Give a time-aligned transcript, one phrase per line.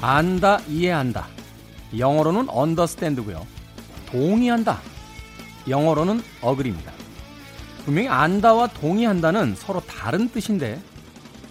[0.00, 1.26] 안다, 이해한다.
[1.96, 3.46] 영어로는 understand고요.
[4.06, 4.80] 동의한다.
[5.68, 6.92] 영어로는 agree입니다.
[7.84, 10.80] 분명히 안다와 동의한다는 서로 다른 뜻인데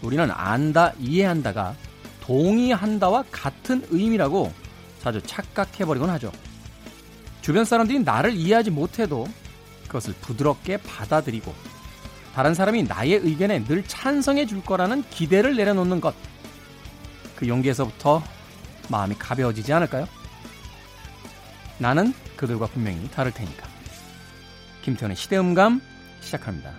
[0.02, 1.76] 우리는 안다, 이해한다가
[2.22, 4.54] 동의한다와 같은 의미라고
[5.02, 6.32] 자주 착각해버리곤 하죠.
[7.42, 9.28] 주변 사람들이 나를 이해하지 못해도
[9.88, 11.54] 그것을 부드럽게 받아들이고
[12.36, 16.14] 다른 사람이 나의 의견에 늘 찬성해 줄 거라는 기대를 내려놓는 것.
[17.36, 18.22] 그 용기에서부터
[18.90, 20.08] 마음이 가벼워지지 않을까요?
[21.80, 23.68] 나는 그들과 분명히 다를 테니까.
[24.84, 25.82] 김태훈의 시대음감
[26.22, 26.74] 시작합니다.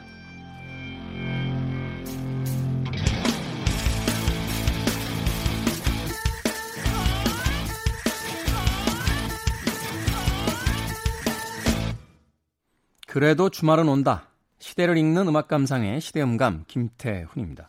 [13.06, 14.28] 그래도 주말은 온다.
[14.58, 17.68] 시대를 읽는 음악 감상의 시대음감 김태훈입니다.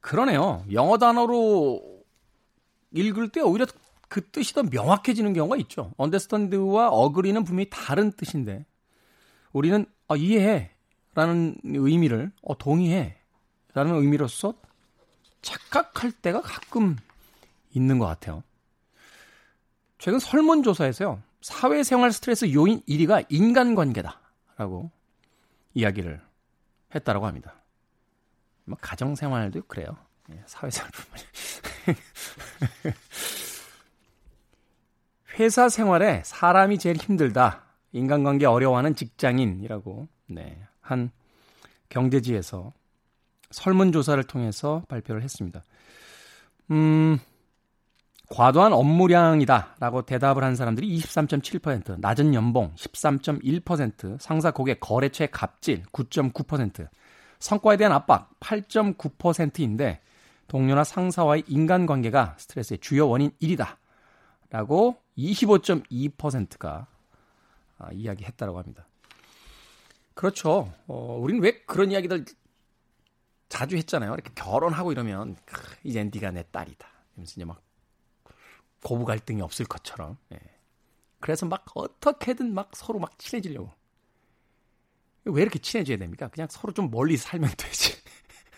[0.00, 0.64] 그러네요.
[0.72, 2.03] 영어 단어로
[2.94, 3.66] 읽을 때 오히려
[4.08, 5.92] 그 뜻이 더 명확해지는 경우가 있죠.
[5.96, 8.64] 언더스탠드와 어그리는 분명히 다른 뜻인데
[9.52, 10.70] 우리는 아, 이해해
[11.14, 13.16] 라는 의미를 어, 동의해
[13.74, 14.54] 라는 의미로서
[15.42, 16.96] 착각할 때가 가끔
[17.72, 18.42] 있는 것 같아요.
[19.98, 21.22] 최근 설문조사에서요.
[21.40, 24.90] 사회생활 스트레스 요인 1위가 인간관계다라고
[25.74, 26.20] 이야기를
[26.94, 27.54] 했다라고 합니다.
[28.64, 29.96] 뭐 가정생활도 그래요.
[30.30, 31.18] 예, 사회생활뿐만
[35.38, 37.62] 회사 생활에 사람이 제일 힘들다.
[37.92, 41.10] 인간관계 어려워하는 직장인이라고 네, 한
[41.88, 42.72] 경제지에서
[43.50, 45.62] 설문조사를 통해서 발표를 했습니다.
[46.70, 47.18] 음,
[48.30, 56.88] 과도한 업무량이다 라고 대답을 한 사람들이 23.7%, 낮은 연봉 13.1%, 상사 고객 거래처의 갑질 9.9%,
[57.38, 60.00] 성과에 대한 압박 8.9%인데
[60.48, 63.76] 동료나 상사와의 인간관계가 스트레스의 주요 원인 1이다
[64.50, 66.86] 라고 25.2%가
[67.78, 68.86] 아, 이야기했다고 합니다.
[70.14, 70.72] 그렇죠.
[70.86, 72.24] 어, 우리는 왜 그런 이야기들
[73.48, 74.14] 자주 했잖아요.
[74.14, 75.36] 이렇게 결혼하고 이러면
[75.82, 76.88] 이제 네가 내 딸이다.
[77.14, 77.62] 이러면서 이제 막
[78.82, 80.16] 고부 갈등이 없을 것처럼.
[80.32, 80.38] 예.
[81.20, 83.70] 그래서 막 어떻게든 막 서로 막 친해지려고.
[85.24, 86.28] 왜 이렇게 친해져야 됩니까?
[86.28, 87.96] 그냥 서로 좀 멀리 살면 되지.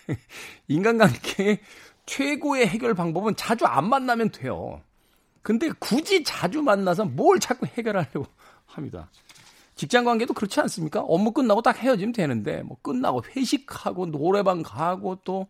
[0.69, 1.61] 인간관계의
[2.07, 4.81] 최고의 해결 방법은 자주 안 만나면 돼요.
[5.43, 8.27] 근데 굳이 자주 만나서 뭘 자꾸 해결하려고
[8.67, 9.11] 합니다.
[9.75, 11.01] 직장 관계도 그렇지 않습니까?
[11.01, 15.47] 업무 끝나고 딱 헤어지면 되는데, 뭐 끝나고 회식하고 노래방 가고 또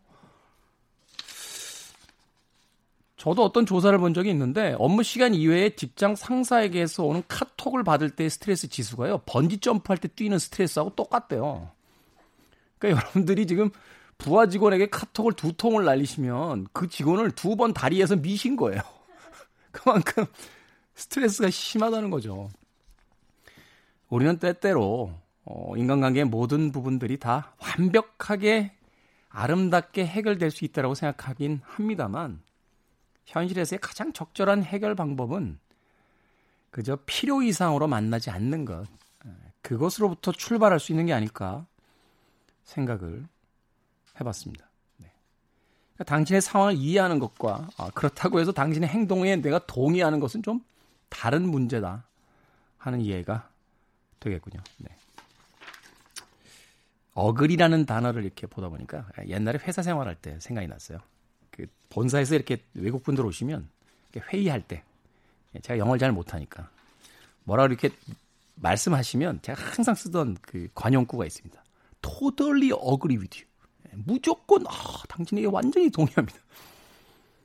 [3.17, 8.29] 저도 어떤 조사를 본 적이 있는데 업무 시간 이외에 직장 상사에게서 오는 카톡을 받을 때
[8.29, 9.23] 스트레스 지수가요.
[9.27, 11.71] 번지 점프할 때 뛰는 스트레스하고 똑같대요.
[12.79, 13.71] 그러니까 여러분들이 지금
[14.19, 18.81] 부하 직원에게 카톡을 두 통을 날리시면 그 직원을 두 번 다리에서 미신 거예요.
[19.73, 20.27] 그만큼
[20.95, 22.49] 스트레스가 심하다는 거죠.
[24.09, 25.13] 우리는 때때로
[25.45, 28.73] 어, 인간관계의 모든 부분들이 다 완벽하게
[29.29, 32.41] 아름답게 해결될 수 있다고 생각하긴 합니다만
[33.27, 35.59] 현실에서의 가장 적절한 해결 방법은
[36.71, 38.87] 그저 필요 이상으로 만나지 않는 것.
[39.63, 41.67] 그것으로부터 출발할 수 있는 게 아닐까
[42.65, 43.27] 생각을
[44.21, 44.69] 해봤습니다.
[44.99, 45.13] 네.
[45.95, 50.61] 그러니까 당신의 상황을 이해하는 것과 아, 그렇다고 해서 당신의 행동에 내가 동의하는 것은 좀
[51.09, 52.05] 다른 문제다
[52.79, 53.49] 하는 이해가
[54.21, 54.61] 되겠군요.
[54.79, 54.97] 네.
[57.15, 60.99] 어글이라는 단어를 이렇게 보다 보니까 옛날에 회사 생활할 때 생각이 났어요.
[61.51, 63.69] 그 본사에서 이렇게 외국 분들 오시면
[64.17, 64.83] 회의할 때
[65.63, 66.71] 제가 영어를 잘 못하니까
[67.45, 67.91] 뭐라 이렇게
[68.57, 71.63] 말씀하시면 제가 항상 쓰던 그 관용구가 있습니다.
[72.05, 73.47] Agree with you.
[74.05, 74.73] 무조건 아,
[75.09, 76.39] 당신에게 완전히 동의합니다.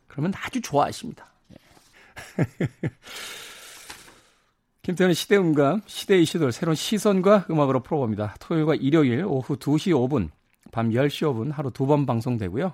[0.08, 1.26] 그러면 아주 좋아하십니다.
[4.82, 8.36] 김태현의 시대음감, 시대의 시도를 새로운 시선과 음악으로 풀어봅니다.
[8.40, 10.30] 토요일과 일요일 오후 2시 5분,
[10.72, 12.74] 밤 10시 5분 하루 두 번 방송되고요.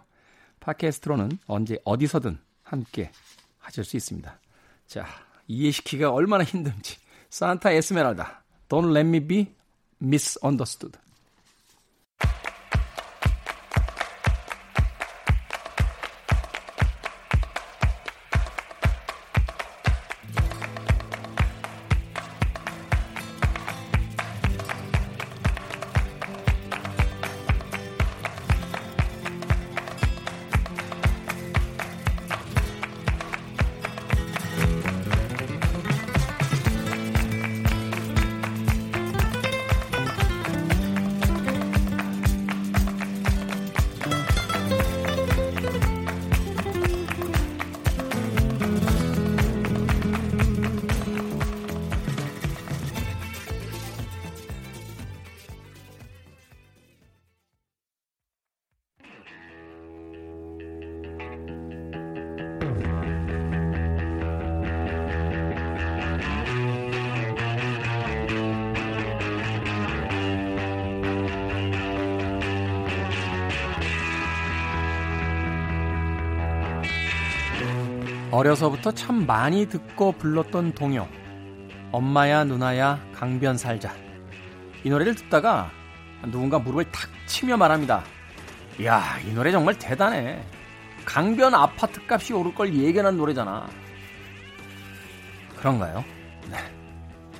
[0.61, 3.11] 팟캐스트로는 언제 어디서든 함께
[3.59, 4.39] 하실 수 있습니다.
[4.87, 5.05] 자,
[5.47, 6.97] 이해시키기가 얼마나 힘든지.
[7.29, 8.43] 산타 에스메랄다.
[8.69, 9.53] Don't let me be
[10.01, 10.97] misunderstood.
[78.37, 81.07] 어려서부터 참 많이 듣고 불렀던 동요.
[81.91, 83.95] 엄마야 누나야 강변 살자.
[84.83, 85.71] 이 노래를 듣다가
[86.27, 88.03] 누군가 무릎을 탁 치며 말합니다.
[88.79, 90.39] 이야, 이 노래 정말 대단해.
[91.03, 93.67] 강변 아파트 값이 오를 걸 예견한 노래잖아.
[95.55, 96.05] 그런가요?
[96.51, 96.57] 네.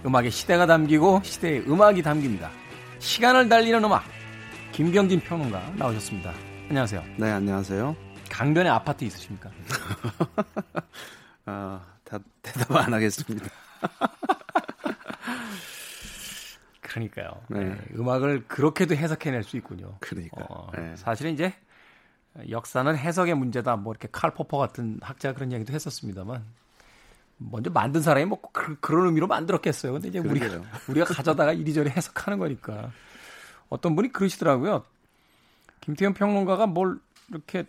[0.03, 2.49] 음악의 시대가 담기고 시대의 음악이 담깁니다.
[2.97, 4.03] 시간을 달리는 음악.
[4.71, 6.33] 김경진 평론가 나오셨습니다.
[6.69, 7.03] 안녕하세요.
[7.17, 8.06] 네, 안녕하세요.
[8.29, 9.51] 강변에 아파트 있으십니까?
[11.45, 13.47] 아, 다, 대답 안 하겠습니다.
[16.81, 17.41] 그러니까요.
[17.49, 17.63] 네.
[17.65, 17.77] 네.
[17.95, 19.97] 음악을 그렇게도 해석해낼 수 있군요.
[19.99, 20.45] 그러니까.
[20.49, 20.95] 어, 네.
[20.95, 21.53] 사실은 이제
[22.49, 23.75] 역사는 해석의 문제다.
[23.75, 26.43] 뭐 이렇게 칼 포퍼 같은 학자가 그런 얘기도 했었습니다만
[27.37, 29.93] 먼저 만든 사람이 뭐 그, 런 의미로 만들었겠어요.
[29.93, 30.47] 근데 이제 우리가
[30.89, 32.91] 우리가 가져다가 이리저리 해석하는 거니까
[33.69, 34.83] 어떤 분이 그러시더라고요.
[35.81, 37.65] 김태현 평론가가 뭘 이렇게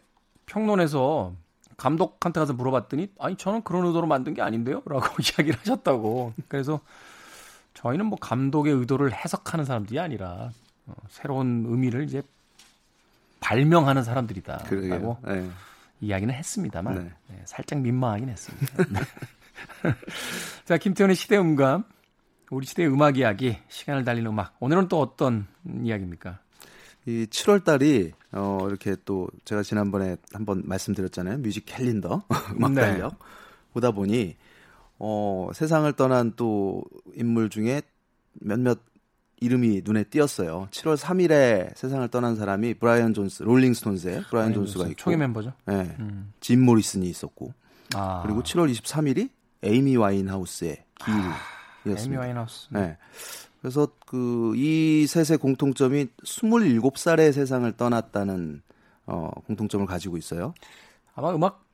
[0.48, 1.34] 평론에서
[1.76, 6.34] 감독한테 가서 물어봤더니 아니 저는 그런 의도로 만든 게 아닌데요라고 이야기를 하셨다고.
[6.48, 6.80] 그래서
[7.74, 10.50] 저희는 뭐 감독의 의도를 해석하는 사람들이 아니라
[10.86, 12.22] 어, 새로운 의미를 이제
[13.40, 15.48] 발명하는 사람들이다라고 네.
[16.00, 17.12] 이야기는 했습니다만 네.
[17.28, 18.84] 네, 살짝 민망하긴 했습니다.
[18.90, 19.00] 네.
[20.64, 21.84] 자 김태현의 시대 음감
[22.50, 25.46] 우리 시대의 음악 이야기 시간을 달리는 음악 오늘은 또 어떤
[25.82, 26.40] 이야기입니까?
[27.08, 31.38] 이 7월 달이 어 이렇게 또 제가 지난번에 한번 말씀드렸잖아요.
[31.38, 32.24] 뮤직 캘린더
[32.56, 32.82] 음악 네.
[32.82, 33.18] 달력
[33.72, 34.36] 보다 보니
[34.98, 36.84] 어 세상을 떠난 또
[37.14, 37.80] 인물 중에
[38.34, 38.80] 몇몇
[39.40, 40.68] 이름이 눈에 띄었어요.
[40.70, 45.54] 7월 3일에 세상을 떠난 사람이 브라이언 존스, 롤링스톤스의 브라이언 존스가 있고 초기 멤버죠.
[45.64, 46.34] 네, 음.
[46.40, 47.54] 짐 모리슨이 있었고
[47.94, 48.20] 아.
[48.26, 49.30] 그리고 7월 23일이
[49.62, 51.38] 에이미 와인하우스의 기일이었습니다.
[51.88, 52.68] 아, 에이미 와인하우스.
[52.70, 52.98] 네.
[53.60, 58.62] 그래서 그 이 셋의 공통점이 27살의 세상을 떠났다는
[59.06, 60.54] 어 공통점을 가지고 있어요.
[61.14, 61.64] 아마 음악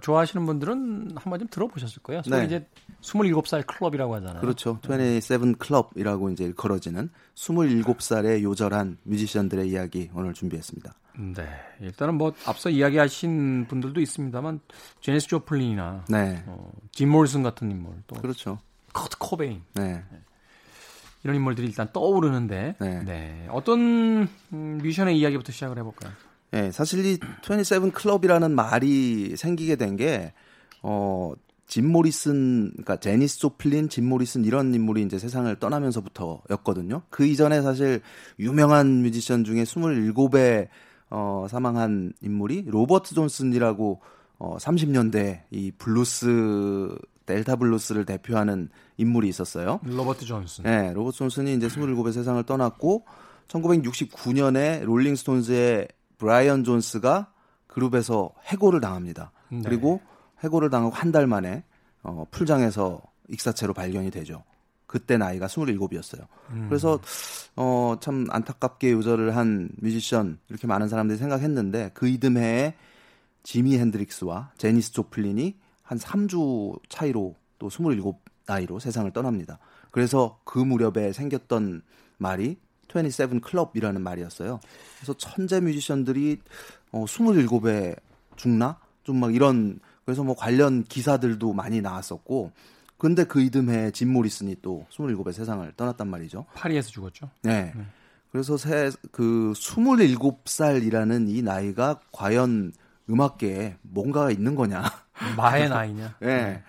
[0.00, 2.22] 좋아하시는 분들은 한번 좀 들어보셨을 거예요.
[2.22, 2.46] 소위 네.
[2.46, 2.66] 이제
[3.02, 4.40] 27살 클럽이라고 하잖아요.
[4.40, 4.78] 그렇죠.
[4.84, 10.94] 27 클럽이라고 이제 일컬어지는 27살의 요절한 뮤지션들의 이야기 오늘 준비했습니다.
[11.34, 11.48] 네.
[11.80, 14.60] 일단은 뭐 앞서 이야기하신 분들도 있습니다만
[15.00, 16.44] 제니스 조플린이나 네.
[16.46, 18.60] 어, 짐 모리슨 같은 인물 또 그렇죠.
[18.92, 19.62] 커트 코베인.
[19.74, 20.04] 네.
[20.10, 20.20] 네.
[21.24, 23.02] 이런 인물들이 일단 떠오르는데 네.
[23.04, 23.46] 네.
[23.50, 26.12] 어떤 음, 뮤지션의 이야기부터 시작을 해볼까요?
[26.50, 30.32] 네, 사실 이 27 클럽이라는 말이 생기게 된 게
[30.82, 31.32] 어,
[31.66, 37.02] 짐 모리슨, 그러니까 제니스 조플린, 짐 모리슨 이런 인물이 이제 세상을 떠나면서부터였거든요.
[37.08, 38.02] 그 이전에 사실
[38.38, 40.68] 유명한 뮤지션 중에 27에
[41.08, 44.00] 어, 사망한 인물이 로버트 존슨이라고
[44.38, 46.94] 어, 30년대 이 블루스
[47.26, 49.80] 델타 블루스를 대표하는 인물이 있었어요.
[49.84, 50.64] 로버트 존슨.
[50.64, 53.04] 네, 로버트 존슨이 이제 27에 세상을 떠났고
[53.48, 55.88] 1969년에 롤링스톤즈의
[56.18, 57.32] 브라이언 존스가
[57.66, 59.32] 그룹에서 해고를 당합니다.
[59.50, 59.62] 네.
[59.64, 60.00] 그리고
[60.42, 61.64] 해고를 당하고 한 달 만에
[62.02, 64.44] 어, 풀장에서 익사체로 발견이 되죠.
[64.86, 66.26] 그때 나이가 27이었어요.
[66.50, 66.66] 음.
[66.68, 67.00] 그래서
[67.56, 72.74] 어, 참 안타깝게 요절을 한 뮤지션 이렇게 많은 사람들이 생각했는데 그 이듬해에
[73.42, 78.02] 지미 핸드릭스와 제니스 조플린이 한 3주 차이로 또 27
[78.46, 79.58] 나이로 세상을 떠납니다.
[79.90, 81.82] 그래서 그 무렵에 생겼던
[82.18, 82.58] 말이
[82.94, 84.58] 27 클럽이라는 말이었어요.
[84.96, 86.40] 그래서 천재 뮤지션들이
[86.90, 87.96] 어 27에
[88.36, 88.78] 죽나?
[89.04, 92.52] 좀 막 이런 그래서 뭐 관련 기사들도 많이 나왔었고
[92.98, 96.46] 근데 그 이듬해 짐 모리슨이 또 27에 세상을 떠났단 말이죠.
[96.54, 97.30] 파리에서 죽었죠.
[97.42, 97.72] 네.
[97.76, 97.84] 네.
[98.32, 102.72] 그래서 새, 그 27살이라는 이 나이가 과연
[103.08, 104.82] 음악계에 뭔가가 있는 거냐.
[105.36, 106.16] 마의 나이냐.
[106.20, 106.26] 네.
[106.26, 106.62] 네.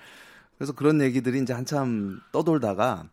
[0.57, 3.05] 그래서 그런 얘기들이 이제 한참 떠돌다가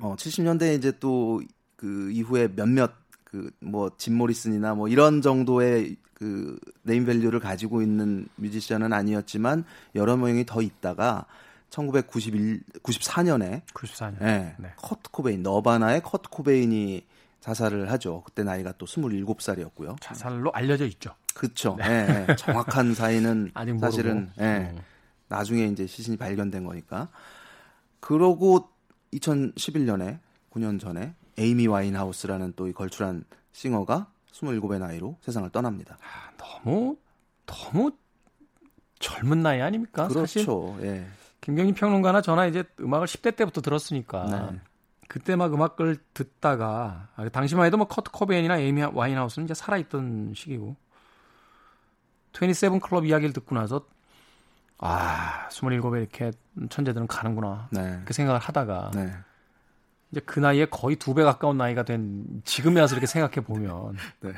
[0.00, 1.40] 어 70년대에 이제 또
[1.84, 2.92] 그 이후에 몇몇
[3.24, 10.62] 그뭐 짐 모리슨이나 뭐 이런 정도의 그 네임밸류를 가지고 있는 뮤지션은 아니었지만 여러 명이 더
[10.62, 11.26] 있다가
[11.68, 14.72] 1991 94년에 94년 네, 네.
[14.76, 17.04] 커트 코베인 너바나의 커트 코베인이
[17.40, 18.22] 자살을 하죠.
[18.24, 20.00] 그때 나이가 또 27살이었고요.
[20.00, 21.14] 자살로 알려져 있죠.
[21.34, 21.76] 그렇죠.
[21.78, 22.26] 네.
[22.26, 22.36] 네.
[22.36, 24.74] 정확한 사인은 사실은 네.
[25.28, 27.08] 나중에 이제 시신이 발견된 거니까.
[28.00, 28.68] 그러고
[29.12, 30.18] 2011년에
[30.52, 35.98] 9년 전에 에이미 와인하우스라는 또 이 걸출한 싱어가 27의 나이로 세상을 떠납니다.
[36.02, 36.96] 아, 너무
[37.46, 37.90] 너무
[38.98, 40.08] 젊은 나이 아닙니까?
[40.08, 40.74] 그렇죠.
[40.76, 41.06] 사실 예.
[41.40, 44.60] 김경림 평론가나 저나 이제 음악을 10대 때부터 들었으니까 네.
[45.08, 50.74] 그때 막 음악을 듣다가 아, 당시만 해도 뭐 커트 코베인이나 에이미 와인하우스는 이제 살아있던 시기고
[52.34, 53.86] 27 클럽 이야기를 듣고 나서
[54.78, 56.30] 아 27에 이렇게
[56.68, 57.80] 천재들은 가는구나 네.
[57.96, 59.12] 이렇게 생각을 하다가 네.
[60.10, 64.32] 이제 그 나이에 거의 두 배 가까운 나이가 된 지금에 와서 이렇게 생각해 보면 네.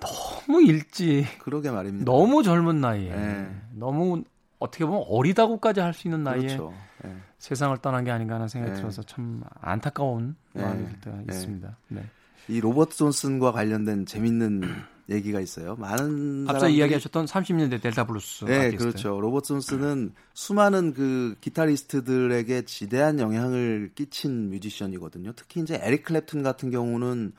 [0.00, 2.04] 너무 일찍 그러게 말입니다.
[2.10, 3.60] 너무 젊은 나이에 네.
[3.72, 4.22] 너무
[4.58, 6.72] 어떻게 보면 어리다고까지 할 수 있는 나이에 그렇죠.
[7.04, 7.16] 네.
[7.38, 8.80] 세상을 떠난 게 아닌가 하는 생각이 네.
[8.80, 10.62] 들어서 참 안타까운 네.
[10.62, 11.76] 마음이 들 때가 있습니다.
[11.88, 12.04] 네.
[12.48, 14.62] 이 로버트 존슨과 관련된 재밌는
[15.10, 15.74] 얘기가 있어요.
[15.76, 16.76] 많은 앞서 사람들이...
[16.76, 18.44] 이야기하셨던 30년대 델타 블루스.
[18.44, 19.20] 네, 그렇죠.
[19.20, 25.32] 로버트 존슨은 수많은 그 기타리스트들에게 지대한 영향을 끼친 뮤지션이거든요.
[25.34, 27.32] 특히 이제 에릭 클랩튼 같은 경우는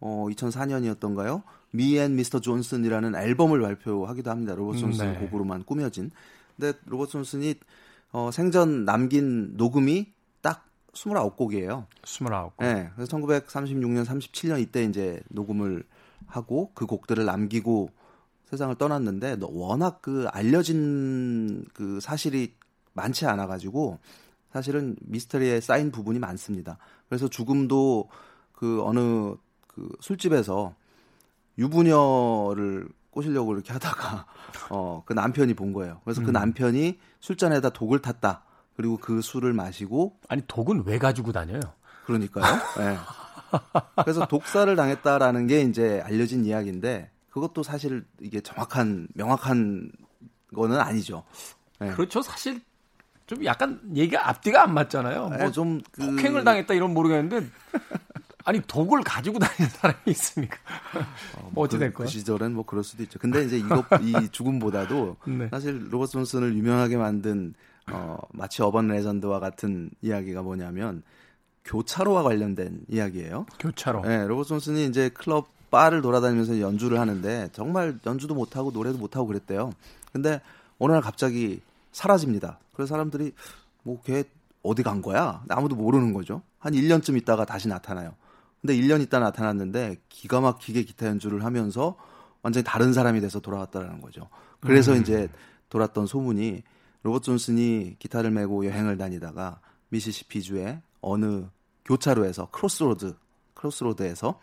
[0.00, 1.42] 어 2004년이었던가요?
[1.70, 2.40] Me and Mr.
[2.40, 4.54] Johnson이라는 앨범을 발표하기도 합니다.
[4.54, 5.18] 로버트 존슨 네.
[5.20, 6.10] 곡으로만 꾸며진.
[6.56, 7.54] 근데 로버트 존슨이
[8.10, 11.86] 어 생전 남긴 녹음이 딱 29곡이에요.
[12.02, 12.52] 29곡.
[12.60, 12.90] 네.
[12.96, 15.84] 그래서 1936년, 37년 이때 이제 녹음을
[16.26, 17.90] 하고 그 곡들을 남기고
[18.50, 22.54] 세상을 떠났는데 워낙 그 알려진 그 사실이
[22.92, 23.98] 많지 않아 가지고
[24.52, 26.76] 사실은 미스터리에 쌓인 부분이 많습니다.
[27.08, 28.10] 그래서 죽음도
[28.52, 29.34] 그 어느
[29.66, 30.74] 그 술집에서
[31.58, 34.26] 유부녀를 꼬시려고 이렇게 하다가
[34.70, 36.00] 어 그 남편이 본 거예요.
[36.04, 36.32] 그래서 그 음.
[36.32, 38.44] 그 남편이 술잔에다 독을 탔다.
[38.76, 41.60] 그리고 그 술을 마시고 아니 독은 왜 가지고 다녀요?
[42.06, 42.44] 그러니까요.
[42.78, 42.96] 네.
[43.96, 49.92] 그래서 독사를 당했다라는 게 이제 알려진 이야기인데 그것도 사실 이게 정확한 명확한
[50.54, 51.24] 거는 아니죠.
[51.78, 51.90] 네.
[51.92, 52.22] 그렇죠.
[52.22, 52.60] 사실
[53.26, 55.28] 좀 약간 얘기가 앞뒤가 안 맞잖아요.
[55.30, 56.06] 네, 뭐 좀 그...
[56.06, 57.48] 폭행을 당했다 이런 모르겠는데
[58.44, 60.56] 아니 독을 가지고 다니는 사람이 있습니까?
[61.38, 61.98] 어, 뭐 어찌 될까요?
[61.98, 63.18] 그, 그 시절엔 뭐 그럴 수도 있죠.
[63.18, 65.48] 근데 이제 이거 이 죽음보다도 네.
[65.48, 67.54] 사실 로버트 존슨을 유명하게 만든
[67.90, 71.02] 어 마치 urban legend와 같은 이야기가 뭐냐면
[71.64, 73.46] 교차로와 관련된 이야기예요.
[73.58, 74.02] 교차로.
[74.02, 79.72] 네, 로버트 존슨이 이제 클럽 바를 돌아다니면서 연주를 하는데 정말 연주도 못하고 노래도 못하고 그랬대요.
[80.12, 80.40] 근데
[80.78, 81.60] 어느 날 갑자기
[81.92, 82.58] 사라집니다.
[82.74, 83.32] 그래서 사람들이
[83.84, 84.24] 뭐 걔
[84.62, 85.42] 어디 간 거야?
[85.48, 86.42] 아무도 모르는 거죠.
[86.58, 88.14] 한 1년쯤 있다가 다시 나타나요.
[88.60, 91.96] 근데 1년 있다 나타났는데 기가 막히게 기타 연주를 하면서
[92.42, 94.28] 완전히 다른 사람이 돼서 돌아왔다라는 거죠.
[94.60, 95.00] 그래서 음.
[95.00, 95.28] 이제
[95.68, 96.62] 돌았던 소문이
[97.02, 101.44] 로버트 존슨이 기타를 메고 여행을 다니다가 미시시피주의 어느
[101.84, 103.14] 교차로에서 crossroad
[103.54, 104.40] crossroad에서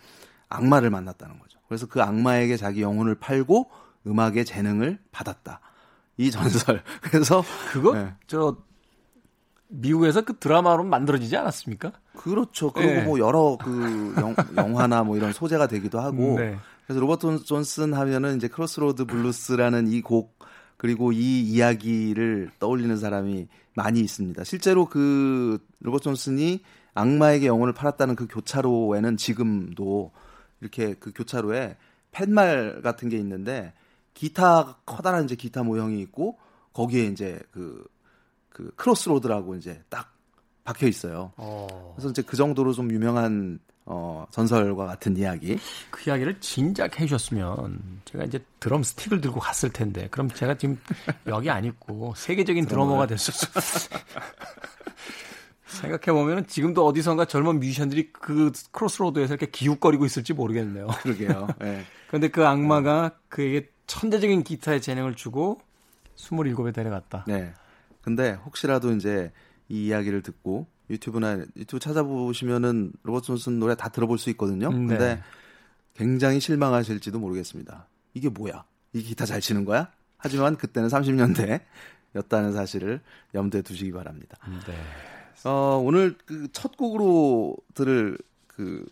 [0.49, 1.59] 악마를 만났다는 거죠.
[1.67, 3.69] 그래서 그 악마에게 자기 영혼을 팔고
[4.07, 5.59] 음악의 재능을 받았다.
[6.17, 6.83] 이 전설.
[7.01, 8.13] 그래서 그거 네.
[8.27, 8.57] 저
[9.67, 11.91] 미국에서 그 드라마로 만들어지지 않았습니까?
[12.17, 12.71] 그렇죠.
[12.71, 13.03] 그리고 네.
[13.03, 16.39] 뭐 여러 그 영, 영화나 뭐 이런 소재가 되기도 하고.
[16.39, 16.57] 네.
[16.85, 20.39] 그래서 로버트 존슨 하면은 이제 Crossroad Blues라는 이 곡
[20.79, 24.45] 그리고 이 이야기를 떠올리는 사람이 많이 있습니다.
[24.45, 26.61] 실제로 그 로버트 존슨이
[26.93, 30.11] 악마에게 영혼을 팔았다는 그 교차로에는 지금도
[30.61, 31.75] 이렇게 그 교차로에
[32.11, 33.73] 팻말 같은 게 있는데
[34.13, 36.37] 기타 커다란 이제 기타 모형이 있고
[36.71, 37.85] 거기에 이제 그,
[38.47, 40.13] 그 크로스로드라고 이제 딱
[40.63, 41.33] 박혀 있어요.
[41.35, 41.93] 어.
[41.97, 43.59] 그래서 이제 그 정도로 좀 유명한
[43.91, 45.57] 어, 전설과 같은 이야기.
[45.89, 50.79] 그 이야기를 진작 해주셨으면 제가 이제 드럼 스틱을 들고 갔을 텐데 그럼 제가 지금
[51.25, 53.51] 여기 안 있고 세계적인 드러머가 됐었어요.
[55.65, 60.87] 생각해 보면 지금도 어디선가 젊은 뮤지션들이 그 crossroad에서 이렇게 기웃거리고 있을지 모르겠네요.
[61.01, 61.47] 그러게요.
[61.59, 61.83] 네.
[62.07, 65.61] 그런데 그 악마가 그에게 천재적인 기타의 재능을 주고
[66.15, 67.25] 27에 데려갔다.
[67.27, 67.53] 네.
[68.01, 69.31] 근데 혹시라도 이제
[69.67, 74.71] 이 이야기를 듣고 유튜브나 유튜브 찾아보시면은 로버트 존슨 노래 다 들어볼 수 있거든요.
[74.71, 74.77] 네.
[74.87, 75.23] 근데
[75.95, 77.87] 굉장히 실망하실지도 모르겠습니다.
[78.13, 78.63] 이게 뭐야?
[78.93, 79.91] 이 기타 잘 치는 거야?
[80.17, 83.01] 하지만 그때는 30년대였다는 사실을
[83.35, 84.37] 염두에 두시기 바랍니다.
[84.67, 84.75] 네.
[85.45, 88.17] 어, 오늘 그 첫 곡으로 들을
[88.47, 88.85] 그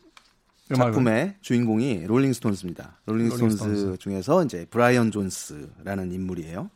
[0.74, 3.00] 작품의 주인공이 롤링스톤스입니다.
[3.06, 6.70] 롤링스톤스 롤링 중에서 이제 브라이언 존스라는 인물이에요.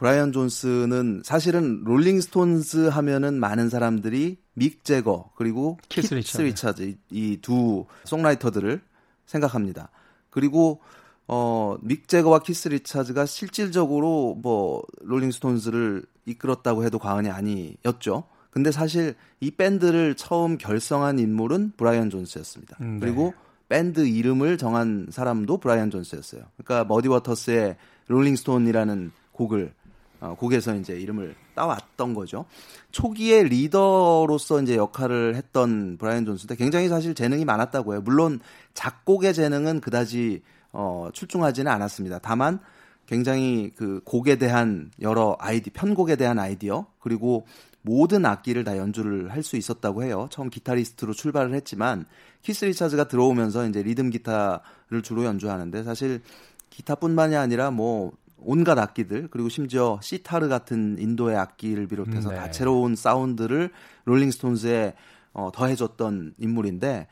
[0.00, 7.84] 브라이언 존스는 사실은 롤링스톤스 하면은 많은 사람들이 믹 재거 그리고 키스, 키스 리차드 이 두
[8.04, 8.80] songwriter들을
[9.26, 9.90] 생각합니다.
[10.30, 10.80] 그리고
[11.28, 18.24] 어, 믹 재거와 키스 리차즈가 실질적으로 뭐 롤링스톤스를 이끌었다고 해도 과언이 아니었죠.
[18.50, 22.78] 근데 사실 이 밴드를 처음 결성한 인물은 브라이언 존스였습니다.
[22.80, 23.00] 음, 네.
[23.00, 23.34] 그리고
[23.68, 26.44] 밴드 이름을 정한 사람도 브라이언 존스였어요.
[26.56, 27.76] 그러니까 머디 워터스의
[28.08, 29.74] Rolling Stone이라는 곡을
[30.20, 32.44] 어, 곡에서 이제 이름을 따왔던 거죠.
[32.90, 38.02] 초기에 리더로서 이제 역할을 했던 브라이언 존스인데 굉장히 사실 재능이 많았다고 해요.
[38.04, 38.40] 물론
[38.74, 42.20] 작곡의 재능은 그다지 어, 출중하지는 않았습니다.
[42.22, 42.60] 다만
[43.06, 47.44] 굉장히 그 곡에 대한 여러 아이디, 편곡에 대한 아이디어, 그리고
[47.82, 50.28] 모든 악기를 다 연주를 할 수 있었다고 해요.
[50.30, 52.04] 처음 기타리스트로 출발을 했지만
[52.42, 56.20] 키스 리차즈가 들어오면서 이제 리듬 기타를 주로 연주하는데 사실
[56.68, 58.12] 기타뿐만이 아니라 뭐
[58.42, 62.36] 온갖 악기들 그리고 심지어 시타르 같은 인도의 악기를 비롯해서 네.
[62.36, 63.70] 다채로운 사운드를
[64.04, 64.94] 롤링스톤즈에
[65.32, 67.06] 어, 더해줬던 인물인데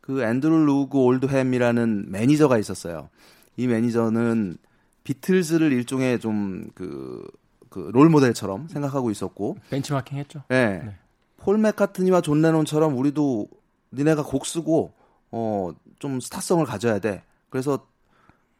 [0.00, 3.10] 그 앤드루 루그 올드햄이라는 매니저가 있었어요.
[3.56, 4.56] 이 매니저는
[5.04, 7.26] 비틀즈를 일종의 좀 그
[7.68, 10.42] 그 롤 모델처럼 생각하고 있었고 벤치마킹 했죠.
[10.48, 10.82] 네.
[10.84, 10.94] 네.
[11.36, 13.48] 폴 맥카트니와 존 레논처럼 우리도
[13.92, 14.94] 니네가 곡 쓰고
[15.30, 17.22] 어 좀 스타성을 가져야 돼.
[17.50, 17.86] 그래서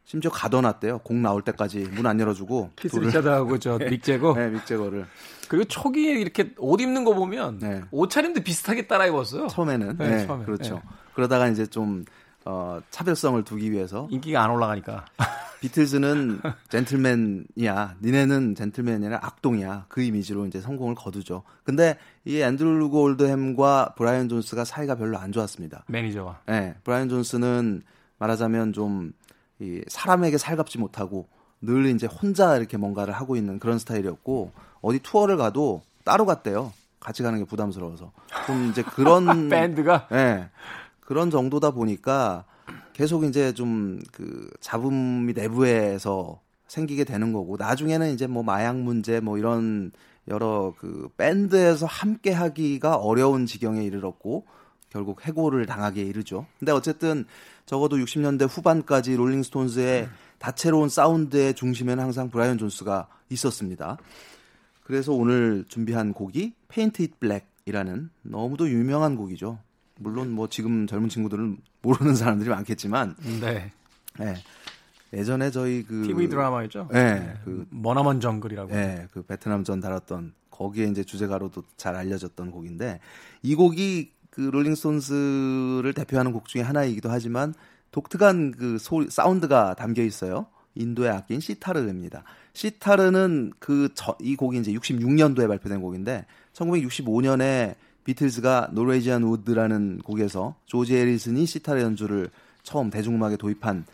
[0.09, 0.99] 심지어 가둬놨대요.
[0.99, 2.71] 곡 나올 때까지 문 안 열어주고.
[2.75, 4.33] 키스 리차드하고 저 믹 재거.
[4.39, 5.05] 네, 믹 재거를.
[5.47, 7.83] 그리고 초기에 이렇게 옷 입는 거 보면 네.
[7.91, 9.45] 옷차림도 비슷하게 따라 입었어요.
[9.49, 9.97] 처음에는.
[9.99, 10.45] 네, 네 처음에.
[10.45, 10.75] 그렇죠.
[10.75, 10.81] 네.
[11.13, 12.05] 그러다가 이제 좀
[12.43, 15.05] 어, 차별성을 두기 위해서 인기가 안 올라가니까
[15.61, 17.97] 비틀즈는 젠틀맨이야.
[18.01, 19.85] 니네는 젠틀맨이 아니라 악동이야.
[19.89, 21.43] 그 이미지로 이제 성공을 거두죠.
[21.63, 25.83] 근데 이 앤드루 올드햄과 브라이언 존스가 사이가 별로 안 좋았습니다.
[25.87, 26.39] 매니저와.
[26.47, 26.73] 네.
[26.83, 27.83] 브라이언 존스는
[28.17, 29.13] 말하자면 좀
[29.59, 31.27] 이 사람에게 살갑지 못하고
[31.61, 34.51] 늘 이제 혼자 이렇게 뭔가를 하고 있는 그런 스타일이었고
[34.81, 36.71] 어디 투어를 가도 따로 갔대요.
[36.99, 38.11] 같이 가는 게 부담스러워서.
[38.45, 40.15] 좀 이제 그런 밴드가 예.
[40.15, 40.49] 네,
[40.99, 42.45] 그런 정도다 보니까
[42.93, 49.37] 계속 이제 좀 그 잡음이 내부에서 생기게 되는 거고 나중에는 이제 뭐 마약 문제 뭐
[49.37, 49.91] 이런
[50.27, 54.45] 여러 그 밴드에서 함께 하기가 어려운 지경에 이르렀고
[54.89, 56.45] 결국 해고를 당하게 이르죠.
[56.57, 57.25] 근데 어쨌든
[57.65, 63.97] 적어도 60년대 후반까지 롤링스톤즈의 다채로운 사운드의 중심에는 항상 브라이언 존스가 있었습니다.
[64.83, 69.59] 그래서 오늘 준비한 곡이 Paint It Black이라는 너무도 유명한 곡이죠.
[69.99, 73.71] 물론 뭐 지금 젊은 친구들은 모르는 사람들이 많겠지만 네.
[74.17, 74.33] 네.
[75.13, 76.89] 예전에 저희 그 TV 드라마였죠.
[76.91, 77.19] 네.
[77.19, 77.33] 네.
[77.43, 78.71] 그 머나먼 정글이라고.
[78.73, 79.07] 네.
[79.11, 82.99] 그 베트남전 다뤘던 거기에 이제 주제가로도 잘 알려졌던 곡인데
[83.43, 87.53] 이 곡이 그 롤링스톤스를 대표하는 곡 중에 하나이기도 하지만
[87.91, 90.47] 독특한 그 소, 사운드가 담겨 있어요.
[90.75, 92.23] 인도의 악기인 시타르입니다.
[92.53, 93.89] 시타르는 그
[94.21, 102.29] 이 곡이 이제 66년도에 발표된 곡인데 1965년에 비틀즈가 Norwegian Wood라는 곡에서 조지 해리슨이 시타르 연주를
[102.63, 103.85] 처음 대중음악에 도입한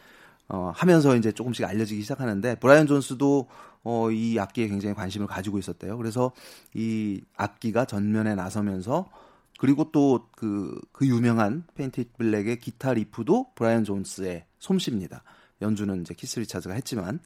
[0.48, 3.48] 어, 하면서 이제 조금씩 알려지기 시작하는데 브라이언 존스도
[3.84, 5.98] 어, 이 악기에 굉장히 관심을 가지고 있었대요.
[5.98, 6.32] 그래서
[6.74, 9.10] 이 악기가 전면에 나서면서
[9.58, 15.24] 그리고 또 그 그 유명한 Paint It Black의 기타 riff도 브라이언 존스의 솜씨입니다.
[15.62, 17.20] 연주는 이제 키스 리차즈가 했지만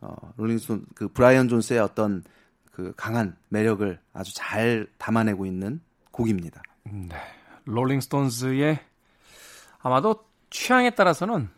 [0.00, 2.22] 어, 롤링스톤 그 브라이언 존스의 어떤
[2.72, 5.80] 그 강한 매력을 아주 잘 담아내고 있는
[6.12, 6.62] 곡입니다.
[6.84, 7.08] 네.
[7.64, 8.78] 롤링스톤즈의
[9.80, 11.48] 아마도 취향에 따라서는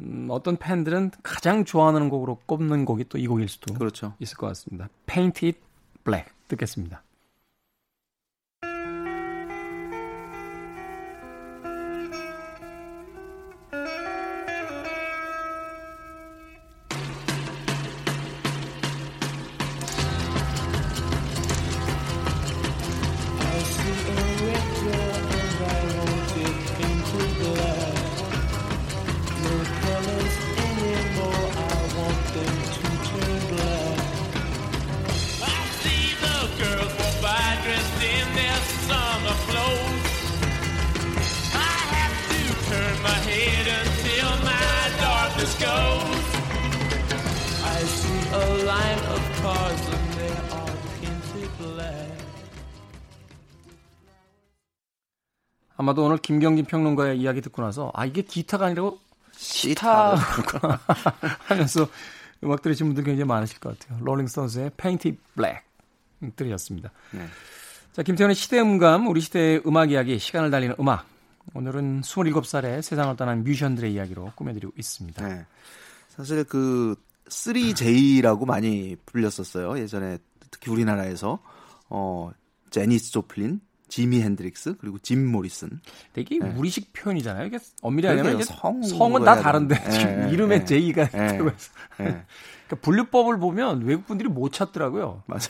[0.00, 4.14] 음, 어떤 팬들은 가장 좋아하는 곡으로 꼽는 곡이 또 이 곡일 수도 그렇죠.
[4.18, 4.88] 있을 것 같습니다.
[5.06, 5.58] Paint It
[6.04, 7.02] Black 듣겠습니다.
[55.82, 58.92] 아마도 오늘 김경진 평론가의 이야기 듣고 나서 아 이게 기타가 아니라
[59.32, 60.78] 시타구나
[61.46, 61.88] 하면서
[62.44, 63.98] 음악 들으신 분들 굉장히 많으실 것 같아요.
[64.04, 65.62] 롤링스톤스의 Painted Black
[66.36, 66.92] 들으셨습니다.
[67.10, 67.26] 네.
[67.92, 71.04] 자 김태현의 시대음감 우리 시대의 음악 이야기 시간을 달리는 음악
[71.52, 75.28] 오늘은 27살에 세상을 떠난 뮤지션들의 이야기로 꾸며드리고 있습니다.
[75.28, 75.46] 네.
[76.10, 76.94] 사실 그
[77.28, 79.76] 3J라고 많이 불렸었어요.
[79.80, 80.18] 예전에
[80.52, 81.40] 특히 우리나라에서
[81.88, 82.30] 어
[82.70, 83.60] 제니스 조플린,
[83.92, 85.68] 지미 핸드릭스 그리고 짐 모리슨.
[86.14, 86.48] 되게 네.
[86.56, 87.44] 우리식 표현이잖아요.
[87.44, 91.72] 이게 엄밀히 하면 성 성은 다 다른데 네, 지금 네, 이름에 네, 제이가 들어가 있어.
[91.98, 92.24] 네.
[92.68, 95.24] 그러니까 분류법을 보면 외국 분들이 못 찾더라고요.
[95.26, 95.42] 맞아요.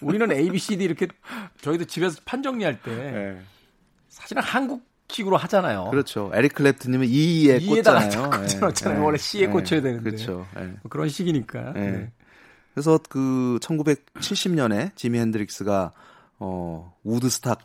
[0.00, 1.08] 우리는 A, B, C, D 이렇게
[1.60, 3.38] 저희도 집에서 판 정리할 때 네.
[4.08, 5.90] 사실은 한국 식으로 하잖아요.
[5.90, 6.30] 그렇죠.
[6.32, 8.30] 에릭 클랩트님은 E에 꽂잖아요.
[8.60, 9.04] 꽂잖아요.
[9.04, 10.04] 원래 C에 꽂혀야 되는데.
[10.04, 10.46] 그렇죠.
[10.54, 11.74] 뭐 그런 식이니까.
[12.72, 15.92] 그래서 그 1970년에 지미 핸드릭스가
[16.38, 17.60] 어 우드스탁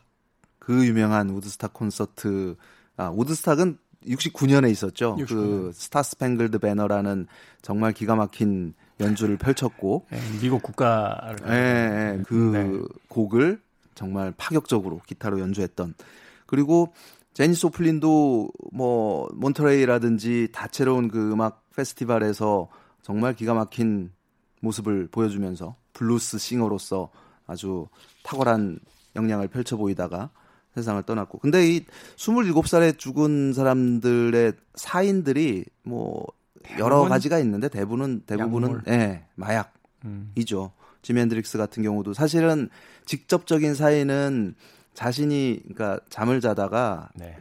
[0.65, 2.55] 그 유명한 우드스탁 콘서트
[2.97, 5.15] 아 우드스탁은 69년에 있었죠.
[5.19, 5.27] 69년.
[5.27, 7.27] 그 Star Spangled Banner라는
[7.61, 12.95] 정말 기가 막힌 연주를 펼쳤고 네, 미국 국가를 네, 그 네.
[13.09, 13.61] 곡을
[13.93, 15.93] 정말 파격적으로 기타로 연주했던
[16.47, 16.93] 그리고
[17.33, 22.69] 제니스 조플린도 뭐 몬터레이라든지 다채로운 그 음악 페스티벌에서
[23.03, 24.11] 정말 기가 막힌
[24.61, 27.11] 모습을 보여주면서 블루스 싱어로서
[27.45, 27.87] 아주
[28.23, 28.79] 탁월한
[29.15, 30.31] 역량을 펼쳐 보이다가
[30.75, 31.39] 세상을 떠났고.
[31.39, 31.85] 근데 이
[32.17, 36.25] 27살에 죽은 사람들의 사인들이 뭐
[36.79, 40.31] 여러 가지가 있는데 대부분은 대부분은 예, 네, 마약 음.
[41.01, 42.69] 지미 핸드릭스 같은 경우도 사실은
[43.05, 44.55] 직접적인 사인은
[44.93, 47.37] 자신이 그러니까 잠을 자다가 네.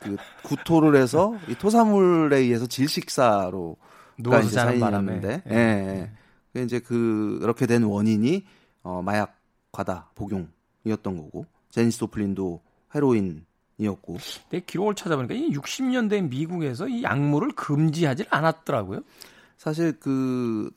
[0.00, 3.76] 그 구토를 해서 이 토사물에 의해서 질식사로
[4.18, 5.42] 누워서 자는 바람에 예.
[5.50, 5.54] 예.
[5.54, 6.10] 예.
[6.52, 8.44] 그 이제 그 그렇게 된 원인이
[8.82, 9.38] 어 마약
[9.72, 12.60] 과다 복용이었던 거고 제니스 도플린도
[12.94, 13.44] 헤로인
[13.78, 14.18] 이었고.
[14.50, 19.00] 내 기록을 찾아보니까 이 60년대 미국에서 이 약물을 금지하지 않았더라고요.
[19.56, 20.70] 사실 그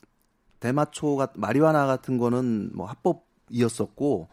[0.60, 4.28] 대마초 같 마리화나 같은 거는 뭐 합법이었었고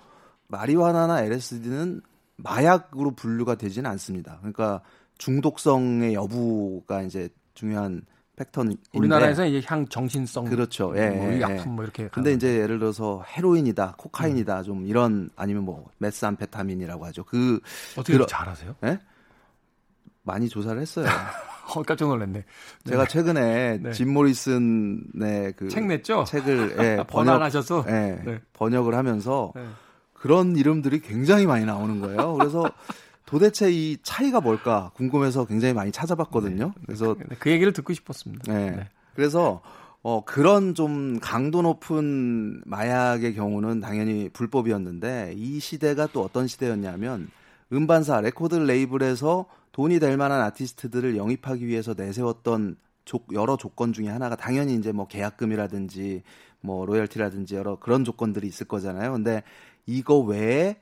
[0.48, 2.02] 마리화나나 LSD는
[2.38, 4.38] 마약으로 분류가 되지는 않습니다.
[4.39, 4.82] 그러니까
[5.17, 10.93] 중독성의 여부가 이제 중요한 팩터는 우리나라에서 이제 향 정신성 그렇죠.
[10.98, 14.63] 예, 뭐 예, 약품 뭐 이렇게 근데 이제 예를 들어서 헤로인이다, 코카인이다, 음.
[14.63, 17.24] 좀 이런 아니면 뭐 메스암페타민이라고 하죠.
[17.24, 17.60] 그
[17.98, 18.76] 어떻게 그러, 잘하세요?
[18.86, 19.00] 예?
[20.24, 21.06] 많이 조사를 했어요.
[21.76, 22.43] 어, 깜짝 놀랐네.
[22.86, 23.10] 제가 네.
[23.10, 23.91] 최근에 네.
[23.91, 26.26] 짐 모리슨의 그책 냈죠?
[26.26, 28.39] 책을 예, 번역하셔서 예, 네.
[28.54, 29.65] 번역을 하면서 네.
[30.13, 32.34] 그런 이름들이 굉장히 많이 나오는 거예요.
[32.34, 32.69] 그래서
[33.26, 36.66] 도대체 이 차이가 뭘까 궁금해서 굉장히 많이 찾아봤거든요.
[36.66, 36.82] 네.
[36.86, 38.52] 그래서 그, 그 얘기를 듣고 싶었습니다.
[38.52, 38.72] 네.
[38.72, 38.90] 네.
[39.16, 39.62] 그래서
[40.02, 47.30] 어 그런 좀 강도 높은 마약의 경우는 당연히 불법이었는데 이 시대가 또 어떤 시대였냐면
[47.74, 54.36] 음반사 레코드 레이블에서 돈이 될 만한 아티스트들을 영입하기 위해서 내세웠던 조, 여러 조건 중에 하나가
[54.36, 56.22] 당연히 이제 뭐 계약금이라든지
[56.62, 59.12] 뭐 로열티라든지 여러 그런 조건들이 있을 거잖아요.
[59.12, 59.44] 근데
[59.86, 60.78] 이거 외에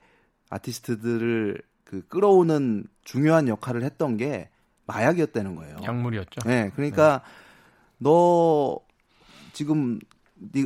[0.49, 1.61] 아티스트들을
[1.93, 4.49] 그 끌어오는 중요한 역할을 했던 게
[4.87, 5.77] 마약이었다는 거예요.
[5.83, 6.41] 약물이었죠.
[6.47, 7.31] 네, 그러니까 네.
[7.99, 8.79] 너
[9.53, 9.99] 지금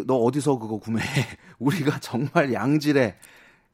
[0.05, 1.05] 너 어디서 그거 구매해?
[1.59, 3.17] 우리가 정말 양질의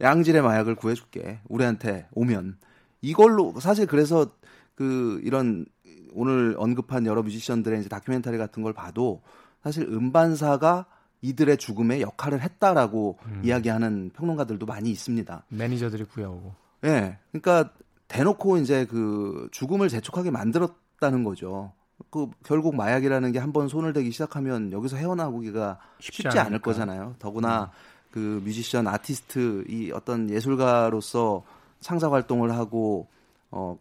[0.01, 1.41] 양질의 마약을 구해줄게.
[1.47, 2.57] 우리한테 오면
[3.01, 4.31] 이걸로 사실 그래서
[4.73, 5.67] 그 이런
[6.11, 9.21] 오늘 언급한 여러 뮤지션들의 이제 다큐멘터리 같은 걸 봐도
[9.61, 10.87] 사실 음반사가
[11.21, 13.41] 이들의 죽음에 역할을 했다라고 음.
[13.45, 15.45] 이야기하는 평론가들도 많이 있습니다.
[15.49, 16.62] 매니저들이 구해오고.
[16.83, 16.89] 예.
[16.89, 17.71] 네, 그러니까
[18.07, 21.71] 대놓고 이제 그 죽음을 재촉하게 만들었다는 거죠.
[22.09, 27.15] 그 결국 마약이라는 게 한번 손을 대기 시작하면 여기서 헤어나오기가 쉽지, 쉽지 않을 거잖아요.
[27.19, 27.67] 더구나 음.
[28.11, 31.43] 그 뮤지션, 아티스트, 이 어떤 예술가로서
[31.79, 33.07] 창작 활동을 하고
[33.51, 33.77] 어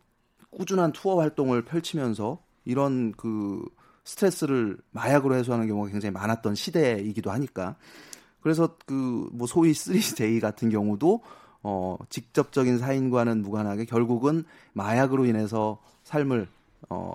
[0.51, 3.65] 꾸준한 투어 활동을 펼치면서 이런 그
[4.05, 7.77] 스트레스를 마약으로 해소하는 경우가 굉장히 많았던 시대이기도 하니까
[8.41, 11.23] 그래서 그 뭐 소위 3J 같은 경우도
[11.63, 16.49] 어 직접적인 사인과는 무관하게 결국은 마약으로 인해서 삶을
[16.89, 17.15] 어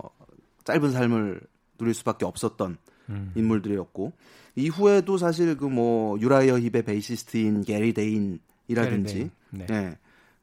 [0.63, 1.41] 짧은 삶을
[1.77, 2.77] 누릴 수밖에 없었던
[3.09, 3.31] 음.
[3.35, 4.13] 인물들이었고
[4.55, 9.29] 이후에도 사실 그 뭐 유라이어 힙의 베이시스트인 게리 테인이라든지.
[9.51, 9.65] 네.
[9.67, 9.97] 네.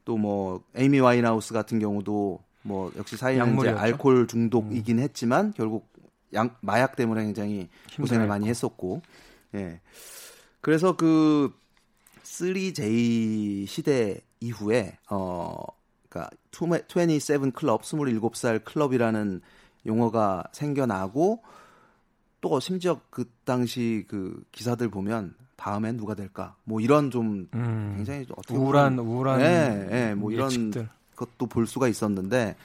[0.05, 5.03] 또 뭐 에이미 와인하우스 같은 경우도 뭐 역시 사인은 이제 알코올 중독이긴 음.
[5.03, 5.87] 했지만 결국
[6.33, 9.01] 양, 마약 때문에 굉장히 고생을 많이 했었고,
[9.55, 9.79] 예.
[10.61, 11.53] 그래서 그
[12.35, 15.55] 3J 시대 이후에 어
[16.09, 19.41] 그러니까 27 클럽 27살 클럽이라는
[19.85, 21.41] 용어가 생겨나고
[22.41, 28.25] 또 심지어 그 당시 그 기사들 보면 다음엔 누가 될까 뭐 이런 좀 음, 굉장히
[28.35, 30.89] 어떻게 우울한 우울한 예, 예, 뭐 이런 예측들.
[31.15, 32.55] 것도 볼 수가 있었는데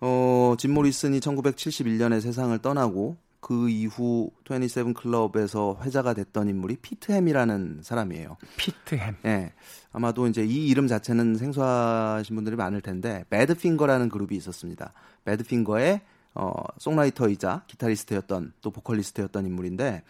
[0.00, 8.36] 어, 짐 모리슨이 1971년에 세상을 떠나고 그 이후 27 클럽에서 회자가 됐던 인물이 피트햄이라는 사람이에요.
[8.56, 9.16] 피트햄.
[9.24, 9.28] 예.
[9.28, 9.52] 네,
[9.92, 14.92] 아마도 이제 이 이름 자체는 생소하신 분들이 많을 텐데 배드핑거라는 그룹이 있었습니다.
[15.24, 16.00] 배드핑거의
[16.34, 20.02] 어, 송라이터이자 기타리스트였던 또 보컬리스트였던 인물인데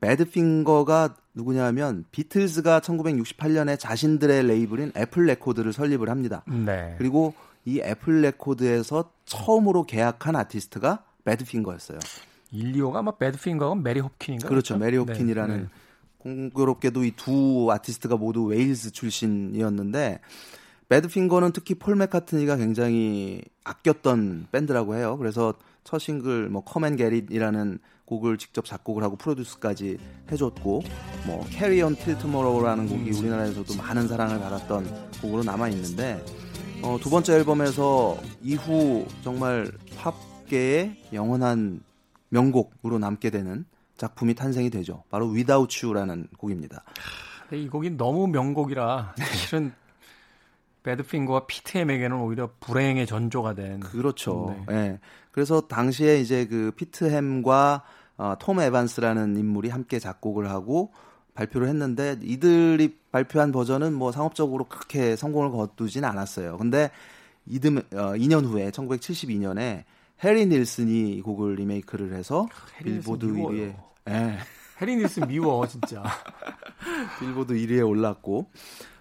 [0.00, 6.42] 배드핑거가 누구냐면 비틀즈가 1968년에 자신들의 레이블인 애플 레코드를 설립을 합니다.
[6.46, 6.94] 네.
[6.98, 11.98] 그리고 이 애플 레코드에서 처음으로 계약한 아티스트가 배드핑거였어요.
[12.50, 14.48] 1, 2호가 아마 배드핑거가 메리 홉킨인가?
[14.48, 14.74] 그렇죠.
[14.74, 14.84] 그렇죠?
[14.84, 15.68] 메리 홉킨이라는 네, 네.
[16.18, 20.20] 공교롭게도 이 두 아티스트가 모두 웨일즈 출신이었는데
[20.88, 25.16] 배드핑거는 특히 폴 맥카트니가 굉장히 아꼈던 밴드라고 해요.
[25.18, 29.98] 그래서 첫 싱글 뭐 Come and Get It이라는 곡을 직접 작곡을 하고 프로듀스까지
[30.32, 30.82] 해줬고
[31.26, 36.24] 뭐 Carry On Till Tomorrow라는 곡이 우리나라에서도 많은 사랑을 받았던 곡으로 남아 있는데
[36.82, 41.80] 어, 두 번째 앨범에서 이후 정말 팝계의 영원한
[42.30, 43.64] 명곡으로 남게 되는
[43.96, 45.02] 작품이 탄생이 되죠.
[45.10, 46.84] 바로 Without You라는 곡입니다.
[47.52, 49.72] 이 곡이 너무 명곡이라 실은
[50.82, 53.80] 배드핑거와 피트햄에게는 오히려 불행의 전조가 된.
[53.80, 54.56] 그렇죠.
[54.68, 54.74] 네.
[54.74, 55.00] 네.
[55.32, 57.82] 그래서 당시에 이제 그 피트햄과
[58.16, 60.92] 어, 톰 에반스라는 인물이 함께 작곡을 하고
[61.34, 66.56] 발표를 했는데 이들이 발표한 버전은 뭐 상업적으로 그렇게 성공을 거두진 않았어요.
[66.58, 66.90] 근데
[67.46, 69.84] 이듬 어, 2년 후에 1972년에
[70.24, 72.46] 해리 닐슨이 이 곡을 리메이크를 해서
[72.82, 73.76] 빌보드 1위에
[74.08, 74.38] 예.
[74.80, 76.02] 해리 닐슨 미워 진짜.
[77.20, 78.50] 빌보드 1위에 올랐고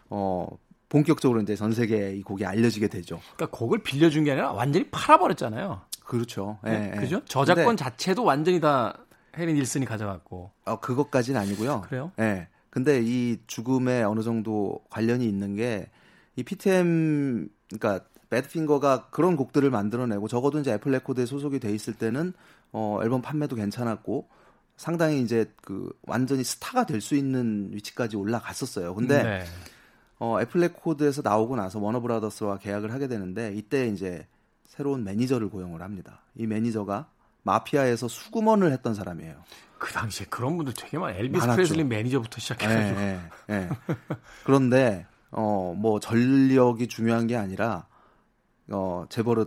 [0.10, 0.48] 어
[0.90, 3.20] 본격적으로 이제 전 세계에 이 곡이 알려지게 되죠.
[3.36, 5.82] 그러니까 곡을 빌려준 게 아니라 완전히 팔아버렸잖아요.
[6.06, 6.58] 그렇죠.
[6.66, 7.00] 예, 네, 예.
[7.00, 7.22] 그죠?
[7.26, 8.98] 저작권 근데, 자체도 완전히 다
[9.38, 10.52] 해리 닐슨이 가져갔고.
[10.66, 11.82] 어, 그것까지는 아니고요.
[11.82, 12.12] 그래요?
[12.20, 12.48] 예.
[12.70, 15.90] 근데 이 죽음에 어느 정도 관련이 있는 게
[16.38, 21.94] 이 피트 햄 그러니까 배드핑거가 그런 곡들을 만들어내고 적어도 이제 애플 레코드에 소속이 돼 있을
[21.94, 22.34] 때는
[22.72, 24.28] 어 앨범 판매도 괜찮았고
[24.76, 28.94] 상당히 이제 그 완전히 스타가 될 수 있는 위치까지 올라갔었어요.
[28.96, 29.44] 근데 네.
[30.20, 34.28] 어 애플 레코드에서 나오고 나서 워너 브라더스와 계약을 하게 되는데 이때 이제
[34.68, 36.22] 새로운 매니저를 고용을 합니다.
[36.36, 37.08] 이 매니저가
[37.44, 39.36] 마피아에서 수금원을 했던 사람이에요.
[39.80, 41.16] 그 당시에 그런 분들 되게 많아.
[41.16, 41.48] 엘비스.
[41.48, 43.00] 프레슬리 매니저부터 시작해가지고.
[43.00, 43.70] 예, 예, 예.
[44.44, 47.87] 그런데 어 뭐 전력이 중요한 게 아니라
[48.72, 49.46] 어 제 버릇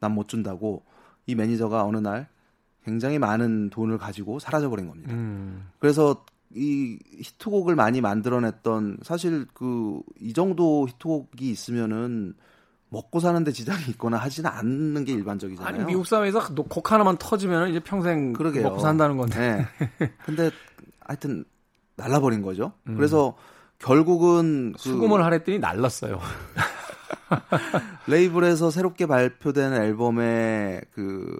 [0.00, 0.82] 남 못 준다고
[1.26, 2.28] 이 매니저가 어느 날
[2.84, 5.12] 굉장히 많은 돈을 가지고 사라져 버린 겁니다.
[5.12, 5.68] 음.
[5.78, 6.24] 그래서
[6.54, 12.34] 이 히트곡을 많이 만들어냈던 사실 그 이 정도 히트곡이 있으면은
[12.90, 15.74] 먹고 사는데 지장이 있거나 하지는 않는 게 일반적이잖아요.
[15.74, 18.62] 아니 미국 사회에서 노- 곡 하나만 터지면 이제 평생 그러게요.
[18.62, 19.66] 먹고 산다는 건데.
[19.98, 20.12] 네.
[20.24, 20.50] 근데
[21.00, 21.44] 하여튼
[21.96, 22.72] 날라버린 거죠.
[22.84, 23.36] 그래서
[23.78, 26.20] 결국은 그 수금을 하랬더니 날랐어요.
[28.06, 31.36] 레이블에서 새롭게 발표된 앨범에 그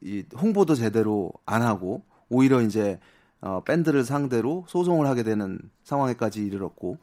[0.00, 3.00] 이 홍보도 제대로 안 하고 오히려 이제
[3.40, 6.98] 어 밴드를 상대로 소송을 하게 되는 상황에까지 이르렀고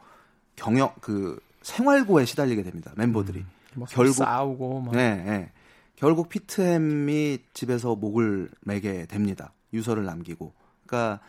[0.55, 2.93] 경영 그 생활고에 시달리게 됩니다.
[2.95, 3.43] 멤버들이.
[3.73, 4.95] 뭐 결국- 싸우고 막.
[4.95, 5.51] 네, 네.
[5.97, 9.51] 결국 피트햄이 집에서 목을 매게 됩니다.
[9.73, 10.53] 유서를 남기고.
[10.87, 11.19] 그러니까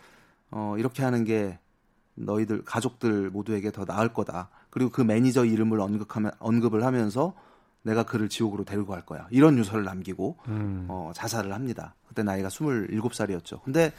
[0.52, 1.58] 어 이렇게 하는 게
[2.14, 4.50] 너희들 가족들 모두에게 더 나을 거다.
[4.76, 7.32] 그리고 그 매니저 이름을 언급하면 언급을 하면서
[7.80, 9.26] 내가 그를 지옥으로 데리고 갈 거야.
[9.30, 10.84] 이런 유서를 남기고 음.
[10.90, 11.94] 어 자살을 합니다.
[12.06, 13.62] 그때 나이가 27살이었죠.
[13.62, 13.94] 근데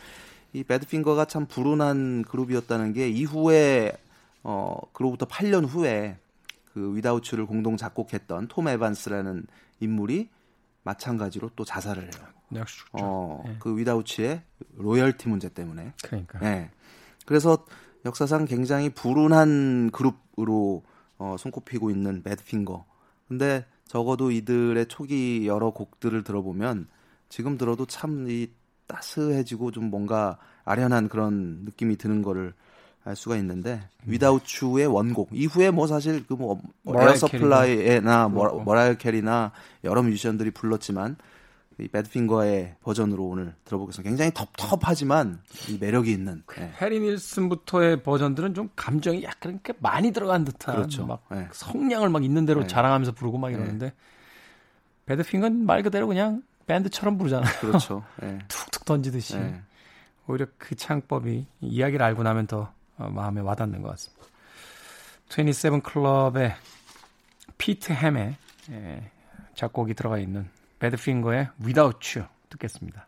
[0.54, 3.98] 이 배드핑거가 참 불운한 그룹이었다는 게 이후에
[4.44, 6.20] 어 그로부터 8년 후에
[6.74, 9.48] 그 Without You를 공동 작곡했던 톰 에반스라는
[9.80, 10.30] 인물이
[10.84, 12.24] 마찬가지로 또 자살을 해요.
[12.92, 13.56] 어, 예.
[13.58, 14.44] 그 Without You의
[14.76, 15.94] 로열티 문제 때문에.
[16.04, 16.40] 그러니까.
[16.44, 16.70] 예.
[17.26, 17.66] 그래서
[18.08, 20.84] 역사상 굉장히 불운한 그룹으로
[21.18, 22.86] 어, 손꼽히고 있는 배드핑거.
[23.28, 26.88] 근데 적어도 이들의 초기 여러 곡들을 들어보면
[27.30, 28.48] 지금 들어도 참 이
[28.88, 32.54] 따스해지고 좀 뭔가 아련한 그런 느낌이 드는 거를
[33.04, 35.30] 알 수가 있는데 Without You의 원곡.
[35.32, 39.52] 이후에 뭐 사실 그 뭐 머라이어 에어 서플라이나 뭐, 머라이어 캐리나
[39.84, 41.16] 여러 뮤지션들이 불렀지만
[41.80, 44.10] 이 배드핑거의 버전으로 오늘 들어보겠습니다.
[44.10, 46.74] 굉장히 텁텁하지만 이 매력이 있는 예.
[46.82, 51.06] 해리 닐슨부터의 버전들은 좀 감정이 약간 이렇게 많이 들어간 듯한 그렇죠.
[51.06, 51.48] 막 네.
[51.52, 52.68] 성량을 막 있는 대로 네.
[52.68, 53.94] 자랑하면서 부르고 막 이러는데
[55.06, 57.52] 배드핑건 말 그대로 그냥 밴드처럼 부르잖아요.
[57.62, 58.04] 그렇죠.
[58.24, 58.40] 예.
[58.48, 59.62] 툭툭 던지듯이 예.
[60.28, 64.26] 오히려 그 창법이 이야기를 알고 나면 더 어, 마음에 와닿는 것 같습니다.
[65.30, 66.56] 27 클럽의
[67.58, 68.36] 피트 햄의
[68.72, 69.12] 예,
[69.56, 73.07] 작곡이 들어가 있는 배드핑거의 Without You 듣겠습니다.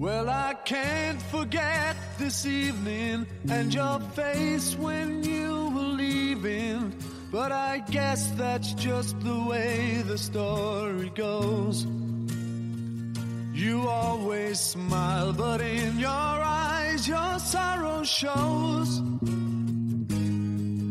[0.00, 6.94] Well, I can't forget this evening and your face when you were leaving.
[7.30, 11.86] But I guess that's just the way the story goes.
[13.55, 19.01] You always smile, but in your eyes, your sorrow shows.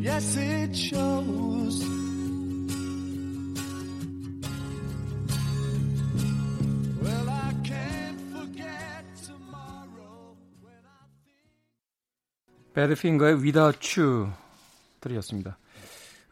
[0.00, 1.84] Yes, it shows.
[7.04, 11.04] Well, I can't forget tomorrow when I
[12.72, 14.32] 배드핑거의 Without You
[15.02, 15.58] 들이었습니다.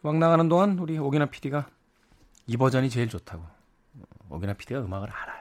[0.03, 1.67] 음악 나가는 동안 우리 오기나 PD가
[2.47, 3.45] 이 버전이 제일 좋다고.
[4.29, 5.32] 오기나 PD가 음악을 알아요.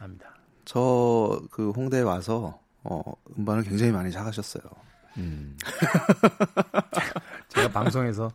[0.00, 0.34] 압니다.
[0.64, 3.02] 저 그 홍대에 와서 어,
[3.38, 4.62] 음반을 굉장히 많이 사가셨어요.
[7.48, 8.30] 제가 방송에서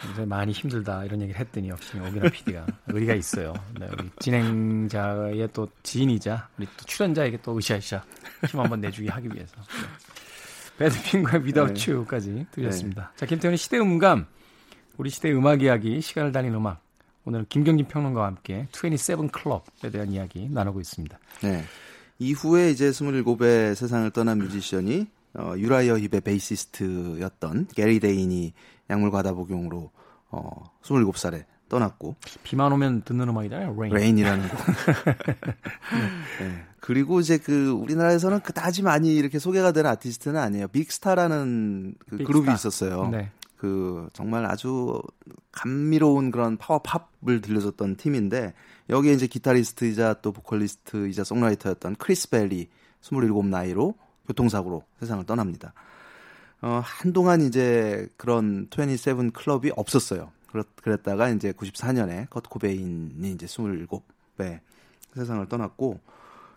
[0.00, 3.54] 굉장히 많이 힘들다 이런 얘기를 했더니 역시 오기나 PD가 의리가 있어요.
[3.80, 8.04] 네, 우리 진행자의 또 지인이자 우리 또 출연자에게 또 으쌰으쌰
[8.48, 9.56] 힘 한번 내주기 하기 위해서.
[9.56, 9.88] 네.
[10.78, 13.12] 배드핑거 Without You까지 드렸습니다.
[13.16, 14.26] 자, 김태훈의 시대 음감,
[14.96, 16.82] 우리 시대 음악 이야기, 시간을 달린 음악.
[17.26, 21.18] 오늘은 김경진 평론가와 함께 27 클럽에 대한 이야기 나누고 있습니다.
[21.42, 21.64] 네.
[22.18, 25.06] 이후에 이제 27의 세상을 떠난 뮤지션이
[25.36, 28.52] 어, 유라이어 힙의 베이시스트였던 게리 테인이
[28.90, 29.90] 약물 과다 복용으로
[30.30, 33.70] 어, 27살에 떠났고 비만 오면 듣는 음악이잖아요.
[33.72, 33.94] Rain.
[33.96, 34.58] Rain이라는 곡.
[36.40, 36.64] 네.
[36.78, 40.68] 그리고 이제 그 우리나라에서는 그다지 많이 이렇게 소개가 되는 아티스트는 아니에요.
[40.68, 42.26] 빅스타라는 그 빅스타.
[42.26, 43.08] 그룹이 있었어요.
[43.08, 43.30] 네.
[43.56, 45.00] 그 정말 아주
[45.54, 48.54] 감미로운 그런 파워 팝을 들려줬던 팀인데
[48.90, 52.68] 여기에 이제 기타리스트이자 또 보컬리스트이자 songwriter였던 크리스 벨이
[53.00, 53.94] 27 나이로
[54.26, 55.72] 교통사고로 세상을 떠납니다.
[56.60, 60.32] 어, 한동안 이제 그런 27 클럽이 없었어요.
[60.46, 64.60] 그렇, 그랬다가 이제 94년에 커트 코베인이 이제 27에
[65.14, 66.00] 세상을 떠났고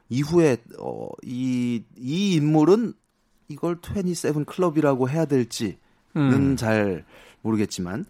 [0.09, 2.93] 이후에 어, 이, 이 인물은
[3.49, 5.77] 이걸 27 클럽이라고 해야 될지는
[6.15, 6.55] 음.
[6.55, 7.05] 잘
[7.41, 8.05] 모르겠지만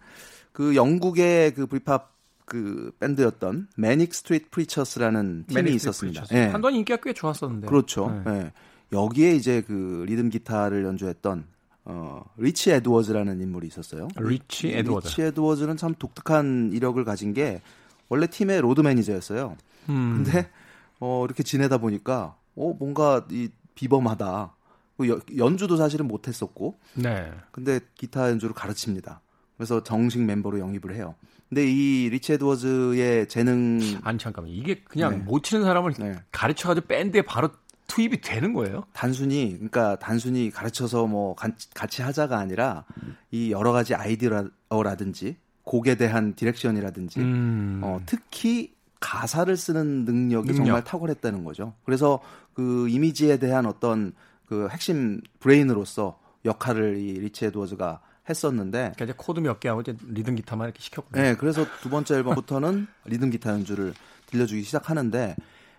[0.58, 2.12] 그 영국의 그 브리팝
[2.44, 6.22] 그 밴드였던 매닉 스트리트 프리처스라는 팀이 있었습니다.
[6.22, 6.34] 프리처스.
[6.34, 6.46] 예.
[6.50, 7.68] 한동안 인기가 꽤 좋았었는데.
[7.68, 8.20] 그렇죠.
[8.26, 8.32] 네.
[8.32, 8.52] 예.
[8.90, 11.44] 여기에 이제 그 리듬 기타를 연주했던
[11.84, 14.08] 어 리치 에드워즈라는 인물이 있었어요.
[14.18, 15.06] 리치 에드워즈.
[15.10, 17.62] 리치 에드워즈는 참 독특한 이력을 가진 게
[18.08, 19.56] 원래 팀의 로드 매니저였어요.
[19.90, 20.24] 음.
[20.24, 20.50] 근데
[20.98, 24.54] 어 이렇게 지내다 보니까 어 뭔가 이 비범하다.
[24.96, 27.30] 그 여- 연주도 사실은 못했었고 네.
[27.52, 29.20] 근데 기타 연주를 가르칩니다.
[29.58, 31.14] 그래서 정식 멤버로 영입을 해요.
[31.48, 35.16] 근데 이 리치 에드워즈의 재능 아니 잠깐만 이게 그냥 네.
[35.18, 36.16] 못 치는 사람을 네.
[36.32, 37.50] 가르쳐가지고 밴드에 바로
[37.88, 38.84] 투입이 되는 거예요?
[38.92, 42.84] 단순히 그러니까 단순히 가르쳐서 뭐 같이, 하자가 아니라
[43.30, 47.80] 이 여러 가지 아이디어라든지 곡에 대한 direction이라든지 음.
[47.82, 50.64] 어, 특히 가사를 쓰는 능력이 능력.
[50.64, 51.74] 정말 탁월했다는 거죠.
[51.84, 52.20] 그래서
[52.52, 54.12] 그 이미지에 대한 어떤
[54.46, 59.96] 그 핵심 브레인으로서 역할을 이 리치 에드워즈가 했었는데 그러니까 이제 코드 몇 개 하고 이제
[60.06, 61.22] 리듬 기타만 이렇게 시켰군요.
[61.22, 63.94] 네, 그래서 두 번째 앨범부터는 리듬 기타 연주를
[64.26, 65.36] 들려주기 시작하는데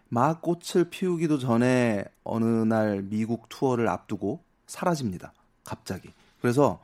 [0.10, 5.34] 막 꽃을 피우기도 전에 어느 날 미국 투어를 앞두고 사라집니다.
[5.64, 6.10] 갑자기.
[6.42, 6.80] 그래서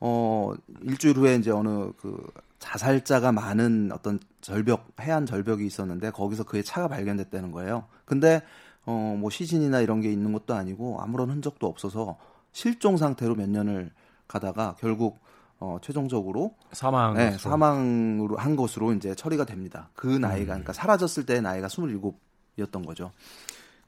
[0.00, 2.24] 어 일주일 후에 이제 어느 그
[2.58, 7.86] 자살자가 많은 어떤 절벽 해안 절벽이 있었는데 거기서 그의 차가 발견됐다는 거예요.
[8.04, 8.42] 근데
[8.84, 12.16] 어 뭐 시신이나 이런 게 있는 것도 아니고 아무런 흔적도 없어서
[12.52, 13.90] 실종 상태로 몇 년을
[14.28, 15.18] 가다가 결국
[15.60, 17.14] 어 최종적으로 사망.
[17.14, 19.90] 네, 사망으로 한 것으로 이제 처리가 됩니다.
[19.94, 23.10] 그 나이가 그러니까 사라졌을 때 나이가 27이었던 거죠.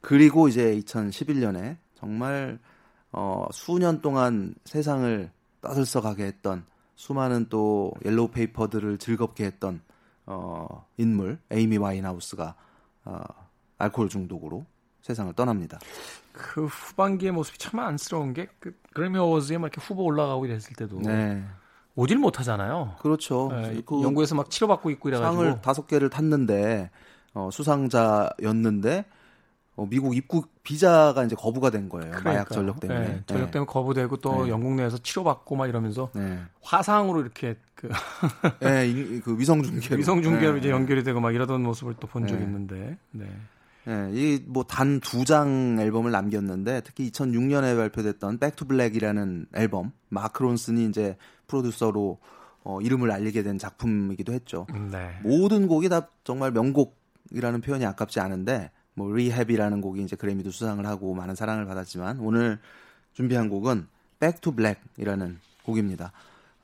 [0.01, 2.59] 그리고 이제 2011년에 정말
[3.13, 9.81] 어 수년 동안 세상을 떠들썩하게 했던 수많은 또 옐로우 페이퍼들을 즐겁게 했던
[10.25, 12.55] 어 인물 에이미 와인하우스가
[13.05, 13.23] 어
[13.77, 14.65] 알코올 중독으로
[15.01, 15.79] 세상을 떠납니다.
[16.31, 20.99] 그 후반기의 모습이 참 안쓰러운 게 그 그래미 어워즈에 막 이렇게 후보 올라가고 이랬을 때도
[21.01, 21.43] 네.
[21.95, 22.95] 오질 못하잖아요.
[22.99, 23.49] 그렇죠.
[23.53, 26.89] 네, 그 영국에서 막 치료받고 있고 이래가지고 상을 다섯 개를 탔는데
[27.33, 29.05] 어, 수상자였는데
[29.77, 32.11] 어, 미국 입국 비자가 이제 거부가 된 거예요.
[32.11, 32.45] 마약 그러니까요.
[32.49, 32.99] 전력 때문에.
[33.07, 34.49] 네, 전력 때문에 거부되고 또 네.
[34.51, 36.39] 영국 내에서 치료받고 막 이러면서 네.
[36.61, 37.89] 화상으로 이렇게 그
[38.59, 39.95] 네, 이- 그 위성 중계.
[39.97, 40.59] 위성 중계로 네.
[40.59, 42.45] 이제 연결이 되고 막 이러던 모습을 또 본 적이 네.
[42.45, 42.97] 있는데.
[43.11, 43.25] 네.
[43.85, 50.43] 네, 이뭐 단 두 장 앨범을 남겼는데 특히 2006년에 발표됐던 Back to Black이라는 앨범 마크
[50.43, 51.17] 론슨이 이제
[51.47, 52.19] 프로듀서로
[52.63, 54.67] 어, 이름을 알리게 된 작품이기도 했죠.
[54.91, 55.19] 네.
[55.23, 61.15] 모든 곡이 다 정말 명곡이라는 표현이 아깝지 않은데 뭐 리헵이라는 곡이 이제 그래미도 수상을 하고
[61.15, 62.59] 많은 사랑을 받았지만 오늘
[63.13, 63.87] 준비한 곡은
[64.19, 66.11] Back to Black이라는 곡입니다.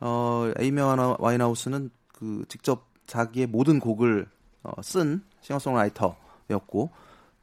[0.01, 4.27] 어, 에이미 와나- 와인하우스는 그 직접 자기의 모든 곡을
[4.63, 6.91] 어, 쓴 싱어송라이터였고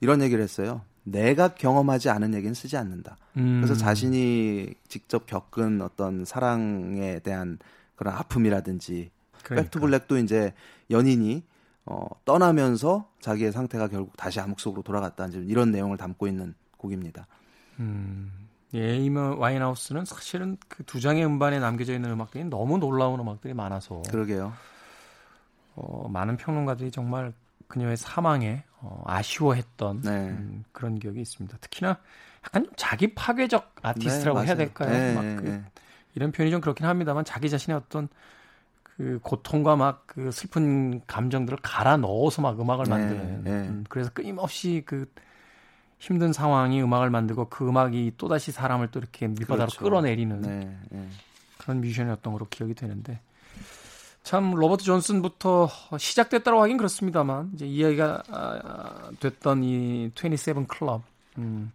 [0.01, 0.83] 이런 얘기를 했어요.
[1.05, 3.17] 내가 경험하지 않은 얘기는 쓰지 않는다.
[3.37, 3.61] 음.
[3.63, 7.59] 그래서 자신이 직접 겪은 어떤 사랑에 대한
[7.97, 9.11] 그런 아픔이라든지
[9.43, 9.65] 그러니까.
[9.65, 10.55] Back to Black도 이제
[10.91, 11.43] 연인이
[11.87, 17.27] 어, 떠나면서 자기의 상태가 결국 다시 암흑 속으로 돌아갔다 이제 이런 내용을 담고 있는 곡입니다.
[17.81, 18.33] 음.
[18.75, 24.03] 예, 에이미 와인하우스는 사실은 그 두 장의 음반에 남겨져 있는 음악들이 너무 놀라운 음악들이 많아서
[24.11, 24.53] 그러게요.
[25.77, 27.33] 어, 많은 평론가들이 정말
[27.69, 30.11] 그녀의 사망에 어, 아쉬워했던 네.
[30.11, 31.57] 음, 그런 기억이 있습니다.
[31.59, 31.99] 특히나
[32.45, 34.55] 약간 좀 자기 파괴적 아티스트라고 네, 해야.
[34.55, 34.91] 될까요?
[34.91, 35.65] 네, 막 네, 그, 네.
[36.15, 38.09] 이런 표현이 좀 그렇긴 합니다만 자기 자신의 어떤
[38.83, 43.51] 그 고통과 막 그 슬픈 감정들을 갈아 넣어서 막 음악을 네, 만드는 네.
[43.51, 45.11] 음, 그래서 끊임없이 그
[45.99, 49.83] 힘든 상황이 음악을 만들고 그 음악이 또다시 사람을 또 이렇게 밑바닥으로 그렇죠.
[49.83, 50.77] 끌어내리는.
[51.59, 53.21] 그런 뮤지션이었던 걸로 기억이 되는데
[54.25, 55.69] 참 로버트 존슨부터
[55.99, 61.03] 시작됐다고 하긴 그렇습니다만 이제 이야기가 아, 됐던 이 27 클럽
[61.37, 61.71] 음,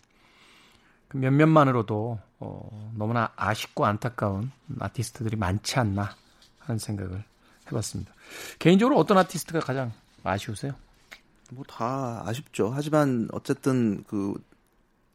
[1.07, 6.15] 그 몇몇만으로도 어, 너무나 아쉽고 안타까운 아티스트들이 많지 않나
[6.57, 7.23] 하는 생각을
[7.67, 8.11] 해봤습니다.
[8.57, 9.93] 개인적으로 어떤 아티스트가 가장
[10.23, 10.73] 아쉬우세요?
[11.51, 12.71] 뭐 다 아쉽죠.
[12.73, 14.33] 하지만 어쨌든 그,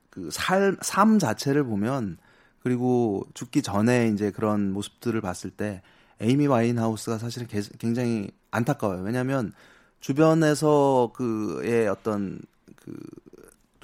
[0.08, 2.16] 그 살, 삶 자체를 보면
[2.62, 5.82] 그리고 죽기 전에 이제 그런 모습들을 봤을 때
[6.24, 9.02] 에이미 와인하우스가 사실은 개- 굉장히 안타까워요.
[9.02, 9.52] 왜냐하면
[10.00, 12.40] 주변에서 그의 어떤
[12.76, 12.92] 그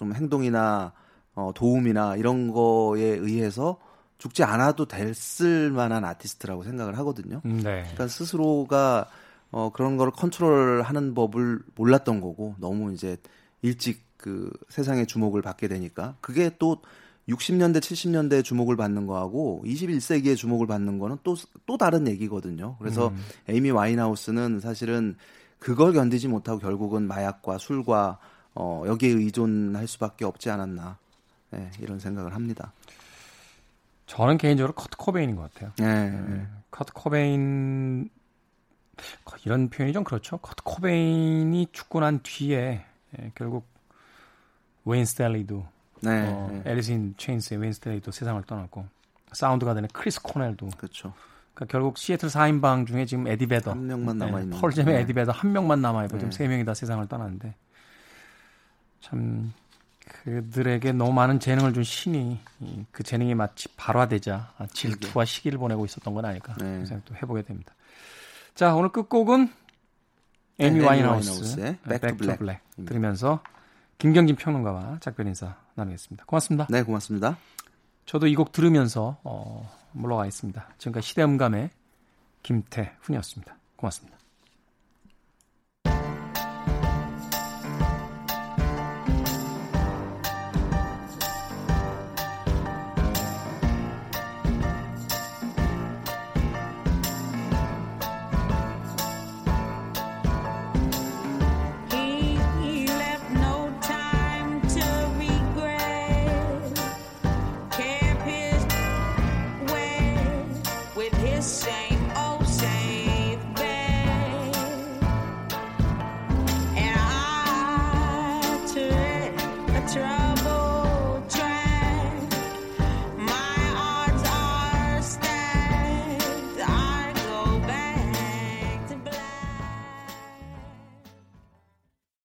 [0.00, 0.92] 좀 행동이나
[1.34, 3.78] 어, 도움이나 이런 거에 의해서
[4.16, 7.42] 죽지 않아도 됐을 만한 아티스트라고 생각을 하거든요.
[7.44, 7.82] 음, 네.
[7.82, 9.10] 그러니까 스스로가
[9.50, 13.18] 어, 그런 거를 컨트롤하는 법을 몰랐던 거고 너무 이제
[13.60, 16.80] 일찍 그 세상의 주목을 받게 되니까 그게 또
[17.28, 22.76] 60년대, 70년대 주목을 받는 거하고 21세기에 주목을 받는 거는 또, 또 다른 얘기거든요.
[22.78, 23.22] 그래서 음.
[23.48, 25.16] 에이미 와인하우스는 사실은
[25.58, 28.18] 그걸 견디지 못하고 결국은 마약과 술과
[28.54, 30.98] 어, 여기에 의존할 수밖에 없지 않았나.
[31.50, 32.72] 네, 이런 생각을 합니다.
[34.06, 35.72] 저는 개인적으로 커트 코베인인 것 같아요.
[35.78, 36.46] 네, 네.
[36.70, 38.08] 커트 코베인
[39.44, 40.38] 이런 표현이 좀 그렇죠.
[40.38, 42.84] 커트 코베인이 죽고 난 뒤에
[43.18, 43.66] 예, 결국
[44.84, 45.66] 레인 스테일리도
[46.02, 46.70] 네, 어, 네.
[46.70, 48.86] 앨리스 인 체인스의 레인 스테일리도 세상을 떠났고
[49.32, 51.12] 사운드 가든의 크리스 코넬도 그렇죠.
[51.54, 55.00] 그러니까 결국 시애틀 4인방 중에 지금 에디 베더 한 명만 남아 있는 네, 펄잼의 네.
[55.02, 57.54] 에디 베더 한 명만 남아 있고 지금 세 명이 다 세상을 떠났는데
[59.00, 59.52] 참
[60.24, 62.40] 그들에게 너무 많은 재능을 준 신이
[62.90, 66.78] 그 재능이 마치 발화되자 질투와 시기를 보내고 있었던 건 아닐까 네.
[66.80, 67.74] 그 생각도 해보게 됩니다.
[68.54, 69.50] 자 오늘 끝곡은
[70.58, 73.42] 에이미 네, 와인하우스의 Back to Black 들으면서
[74.00, 76.24] 김경진 평론가와 작별 인사 나누겠습니다.
[76.24, 76.66] 고맙습니다.
[76.70, 77.36] 네, 고맙습니다.
[78.06, 80.66] 저도 이 곡 들으면서 어, 물러가 있습니다.
[80.78, 81.70] 지금까지 시대음감의
[82.42, 83.56] 김태훈이었습니다.
[83.76, 84.19] 고맙습니다.